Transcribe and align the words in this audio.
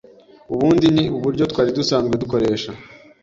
ubundi 0.53 0.85
ni 0.95 1.03
uburyo 1.17 1.43
twari 1.51 1.71
dusanzwe 1.77 2.13
dukoresha 2.23 2.69